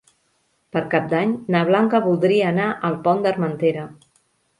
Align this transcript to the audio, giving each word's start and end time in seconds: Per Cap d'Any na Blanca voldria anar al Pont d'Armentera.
Per 0.77 0.81
Cap 0.93 1.09
d'Any 1.11 1.35
na 1.55 1.61
Blanca 1.67 2.01
voldria 2.05 2.47
anar 2.53 2.71
al 2.89 2.97
Pont 3.05 3.21
d'Armentera. 3.27 3.85